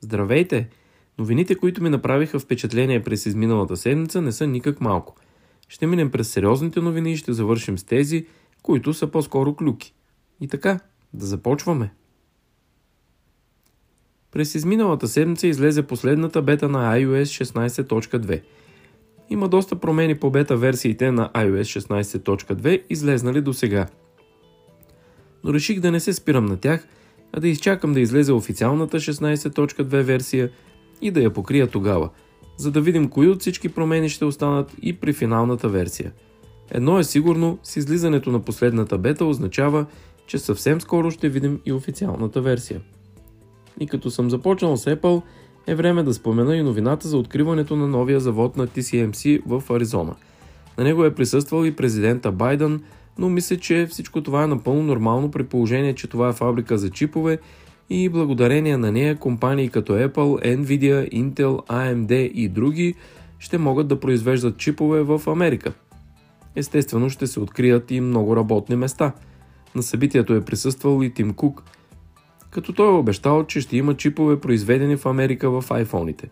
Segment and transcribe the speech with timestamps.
[0.00, 0.68] Здравейте!
[1.18, 5.16] Новините, които ми направиха впечатление през изминалата седмица, не са никак малко.
[5.68, 8.26] Ще минем през сериозните новини и ще завършим с тези,
[8.62, 9.94] които са по-скоро клюки.
[10.40, 10.80] И така,
[11.14, 11.90] да започваме.
[14.32, 18.42] През изминалата седмица излезе последната бета на iOS 16.2.
[19.30, 23.86] Има доста промени по бета версиите на iOS 16.2, излезнали до сега.
[25.44, 26.86] Но реших да не се спирам на тях,
[27.32, 30.50] а да изчакам да излезе официалната 16.2 версия
[31.02, 32.10] и да я покрия тогава,
[32.56, 36.12] за да видим кои от всички промени ще останат и при финалната версия.
[36.70, 39.86] Едно е сигурно, с излизането на последната бета означава,
[40.26, 42.80] че съвсем скоро ще видим и официалната версия.
[43.80, 45.22] И като съм започнал с Apple,
[45.66, 50.14] е време да спомена и новината за откриването на новия завод на TCMC в Аризона.
[50.78, 52.82] На него е присъствал и президента Байден,
[53.18, 56.90] но мисля, че всичко това е напълно нормално при положение, че това е фабрика за
[56.90, 57.38] чипове
[57.90, 62.94] и благодарение на нея компании като Apple, Nvidia, Intel, AMD и други
[63.38, 65.72] ще могат да произвеждат чипове в Америка.
[66.56, 69.12] Естествено ще се открият и много работни места.
[69.74, 71.62] На събитието е присъствал и Тим Кук–
[72.50, 76.28] като той е обещал, че ще има чипове произведени в Америка в айфоните.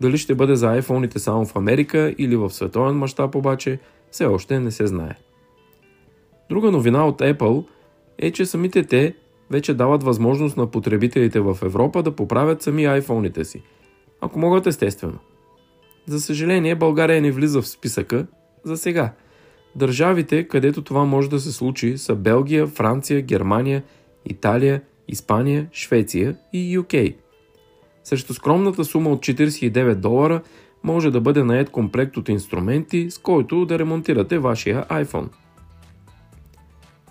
[0.00, 3.78] Дали ще бъде за айфоните само в Америка или в световен мащаб обаче,
[4.10, 5.14] все още не се знае.
[6.48, 7.66] Друга новина от Apple
[8.18, 9.14] е, че самите те
[9.50, 13.62] вече дават възможност на потребителите в Европа да поправят сами айфоните си.
[14.20, 15.18] Ако могат естествено.
[16.06, 18.26] За съжаление, България не влиза в списъка
[18.64, 19.12] за сега.
[19.76, 23.82] Държавите, където това може да се случи, са Белгия, Франция, Германия,
[24.24, 27.14] Италия Испания, Швеция и UK.
[28.04, 30.42] Срещу скромната сума от 49 долара
[30.82, 35.28] може да бъде наед комплект от инструменти, с който да ремонтирате вашия iPhone.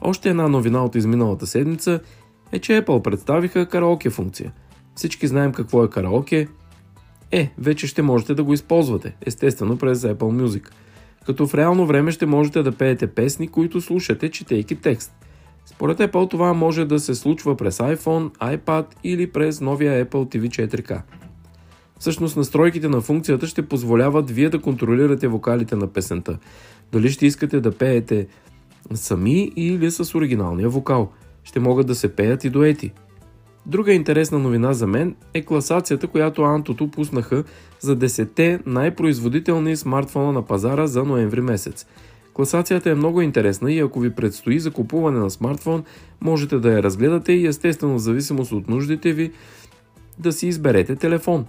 [0.05, 1.99] Още една новина от изминалата седмица
[2.51, 4.53] е, че Apple представиха караоке функция.
[4.95, 6.47] Всички знаем какво е караоке.
[7.31, 10.69] Е, вече ще можете да го използвате, естествено през Apple Music.
[11.25, 15.13] Като в реално време ще можете да пеете песни, които слушате, четейки текст.
[15.65, 20.67] Според Apple това може да се случва през iPhone, iPad или през новия Apple TV
[20.67, 21.01] 4K.
[21.99, 26.37] Всъщност настройките на функцията ще позволяват вие да контролирате вокалите на песента.
[26.91, 28.27] Дали ще искате да пеете
[28.93, 31.11] сами или с оригиналния вокал.
[31.43, 32.91] Ще могат да се пеят и дуети.
[33.65, 37.43] Друга интересна новина за мен е класацията, която Антото пуснаха
[37.79, 41.85] за 10 най-производителни смартфона на пазара за ноември месец–
[42.33, 45.83] Класацията е много интересна и ако ви предстои закупуване на смартфон,
[46.21, 49.31] можете да я разгледате и естествено в зависимост от нуждите ви
[50.19, 51.45] да си изберете телефон.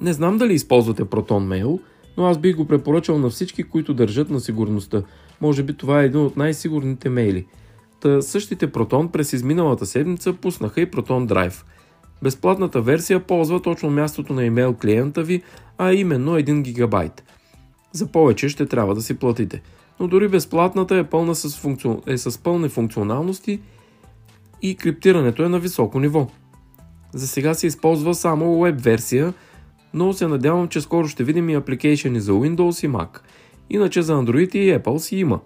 [0.00, 1.80] Не знам дали използвате Proton Mail,
[2.16, 5.02] но аз бих го препоръчал на всички, които държат на сигурността.
[5.40, 7.46] Може би това е един от най-сигурните мейли.
[8.00, 11.64] Та същите Proton през изминалата седмица пуснаха и Proton Drive.
[12.22, 15.42] Безплатната версия ползва точно мястото на имейл клиента ви,
[15.78, 17.22] а именно 1 гигабайт–
[17.92, 19.62] за повече ще трябва да си платите.
[20.00, 21.88] Но дори безплатната е, пълна с, функци...
[22.06, 23.60] е с пълни функционалности
[24.62, 26.26] и криптирането е на високо ниво.
[27.14, 29.34] За сега се използва само веб версия,
[29.94, 33.20] но се надявам, че скоро ще видим и апликейшени за Windows и Mac.
[33.70, 35.40] Иначе за Android и Apple си има.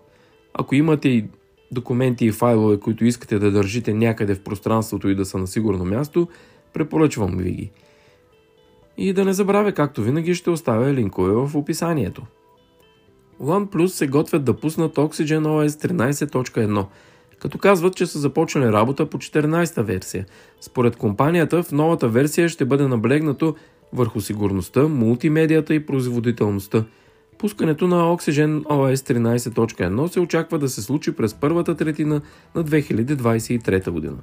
[0.55, 1.25] Ако имате и
[1.73, 5.85] документи и файлове, които искате да държите някъде в пространството и да са на сигурно
[5.85, 6.29] място,
[6.73, 7.71] препоръчвам ви ги.
[8.97, 12.23] И да не забравя, както винаги ще оставя линкове в описанието.
[13.41, 16.87] OnePlus се готвят да пуснат Oxygen OS 13.1,
[17.39, 20.27] като казват, че са започнали работа по 14-та версия.
[20.61, 23.55] Според компанията, в новата версия ще бъде наблегнато
[23.95, 26.85] върху сигурността, мултимедията и производителността.
[27.39, 32.21] Пускането на Oxygen OS 13.1 се очаква да се случи през първата третина
[32.55, 34.17] на 2023 година.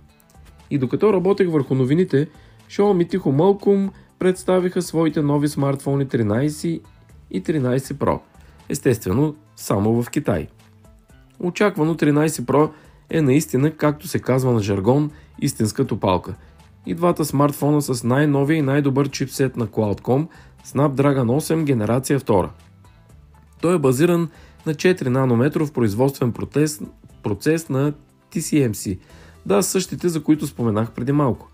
[0.72, 2.28] И докато работех върху новините,
[2.70, 6.82] Xiaomi тихо мълком представиха своите нови смартфони 13
[7.32, 8.20] и 13 Pro.
[8.70, 10.48] Естествено, само в Китай.
[11.40, 12.72] Очаквано 13 Pro
[13.10, 15.12] е наистина, както се казва на жаргон,
[15.42, 16.36] истинска топалка.
[16.86, 20.28] И двата смартфона с най-новия и най-добър чипсет на Qualcomm
[20.66, 22.50] Snapdragon 8 генерация 2.
[23.62, 24.30] Той е базиран
[24.66, 26.82] на 4 нанометров производствен процес,
[27.24, 27.94] процес на
[28.34, 29.00] TCMC.
[29.46, 31.48] Да, същите, за които споменах преди малко.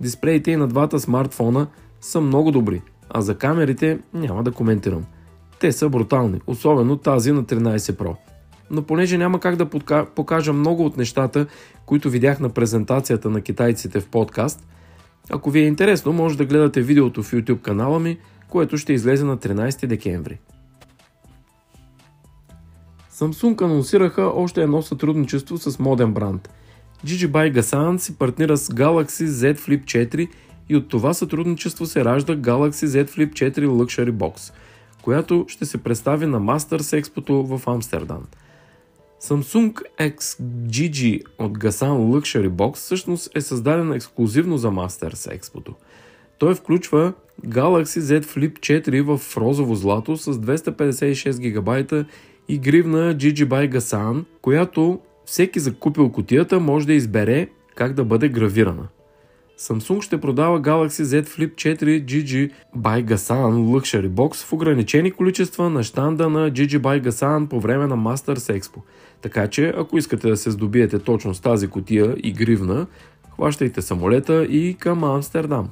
[0.00, 1.66] Дисплеите и на двата смартфона–
[2.04, 5.04] са много добри, а за камерите няма да коментирам.
[5.60, 8.16] Те са брутални, особено тази на 13 Pro.
[8.70, 9.68] Но понеже няма как да
[10.14, 11.46] покажа много от нещата,
[11.86, 14.66] които видях на презентацията на китайците в подкаст,
[15.30, 18.18] ако ви е интересно, може да гледате видеото в YouTube канала ми,
[18.48, 20.38] което ще излезе на 13 декември.
[23.12, 26.48] Samsung анонсираха още едно сътрудничество с моден бранд.
[27.06, 30.28] Gigi by Gasan си партнира с Galaxy Z Flip 4
[30.68, 34.52] и от това сътрудничество се ражда Galaxy Z Flip 4 Luxury Box,
[35.02, 38.22] която ще се представи на Masters Expo в Амстердам.
[39.24, 45.74] Samsung XGG от Gasan Luxury Box всъщност е създаден ексклюзивно за Masters Expo.
[46.38, 47.12] Той включва
[47.46, 52.04] Galaxy Z Flip 4 в розово злато с 256 ГБ
[52.48, 58.28] и гривна GG by Gasan, която всеки закупил котията може да избере как да бъде
[58.28, 58.88] гравирана.
[59.58, 65.70] Samsung ще продава Galaxy Z Flip 4 GG by Gasan Luxury Box в ограничени количества
[65.70, 68.78] на щанда на GG by Gasan по време на Masters Expo.
[69.22, 72.86] Така че, ако искате да се здобиете точно с тази котия и гривна,
[73.34, 75.68] хващайте самолета и към Амстердам.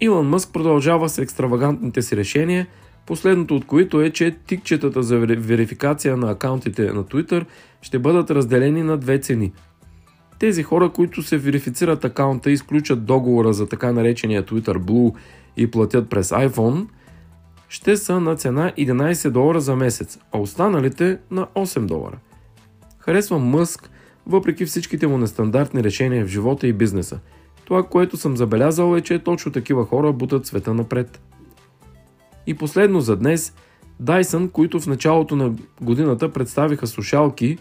[0.00, 2.66] Илон Мъск продължава с екстравагантните си решения,
[3.06, 7.44] последното от които е, че тикчетата за верификация на акаунтите на Twitter
[7.82, 9.52] ще бъдат разделени на две цени.
[10.42, 15.14] Тези хора, които се верифицират акаунта и изключат договора за така наречения Twitter Blue
[15.56, 16.86] и платят през iPhone,
[17.68, 22.18] ще са на цена 11 долара за месец, а останалите на 8 долара.
[22.98, 23.90] Харесвам Мъск,
[24.26, 27.20] въпреки всичките му нестандартни решения в живота и бизнеса–
[27.64, 31.20] това, което съм забелязал е, че точно такива хора бутат света напред.
[32.46, 33.54] И последно за днес,
[34.02, 37.58] Dyson, които в началото на годината представиха сушалки,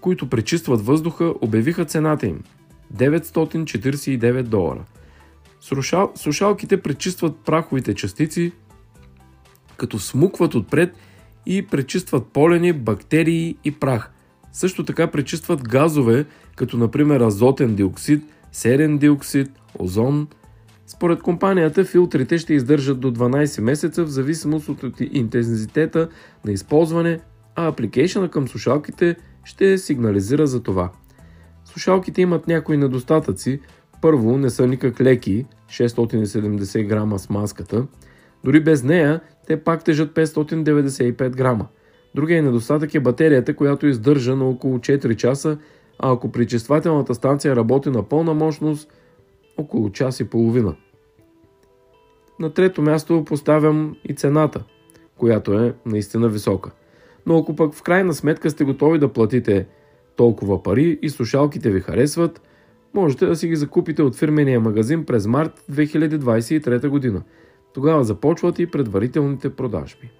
[0.00, 2.42] които пречистват въздуха, обявиха цената им–
[2.96, 4.84] 949 долара.
[5.60, 8.52] Сушал, сушалките пречистват праховите частици,
[9.76, 10.94] като смукват отпред
[11.46, 14.10] и пречистват полени, бактерии и прах.
[14.52, 16.26] Също така пречистват газове,
[16.56, 18.22] като например азотен диоксид–
[18.52, 20.28] серен диоксид, озон.
[20.86, 26.08] Според компанията филтрите ще издържат до 12 месеца в зависимост от интензитета
[26.44, 27.20] на използване,
[27.54, 29.16] а апликейшена към сушалките
[29.50, 30.90] ще сигнализира за това.
[31.64, 33.60] Сушалките имат някои недостатъци.
[34.02, 37.86] Първо, не са никак леки, 670 грама с маската.
[38.44, 41.66] Дори без нея, те пак тежат 595 грама.
[42.14, 45.58] Другия недостатък е батерията, която издържа на около 4 часа
[46.02, 48.92] а ако причествателната станция работи на пълна мощност,
[49.56, 50.74] около час и половина.
[52.38, 54.64] На трето място поставям и цената,
[55.16, 56.70] която е наистина висока.
[57.26, 59.66] Но ако пък в крайна сметка сте готови да платите
[60.16, 62.42] толкова пари и слушалките ви харесват,
[62.94, 67.22] можете да си ги закупите от фирмения магазин през март 2023 година.
[67.74, 70.10] Тогава започват и предварителните продажби.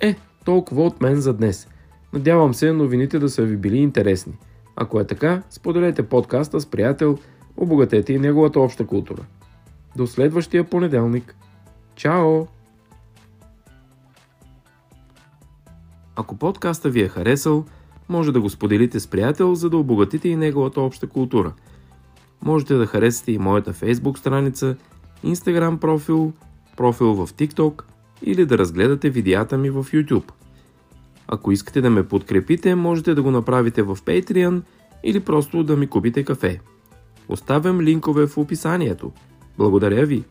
[0.00, 1.68] Е, толкова от мен за днес–
[2.12, 4.32] Надявам се новините да са ви били интересни.
[4.76, 7.18] Ако е така, споделете подкаста с приятел,
[7.56, 9.22] обогатете и неговата обща култура.
[9.96, 11.36] До следващия понеделник.
[11.94, 12.46] Чао!
[16.20, 17.64] Ако подкаста ви е харесал,
[18.08, 21.52] може да го споделите с приятел, за да обогатите и неговата обща култура.
[22.42, 24.76] Можете да харесате и моята Facebook страница,
[25.24, 26.32] Instagram профил,
[26.76, 27.82] профил в TikTok
[28.22, 30.30] или да разгледате видеята ми в YouTube.
[31.28, 34.62] Ако искате да ме подкрепите, можете да го направите в Patreon
[35.02, 36.60] или просто да ми купите кафе.
[37.28, 39.12] Оставям линкове в описанието.
[39.58, 40.24] Благодаря ви!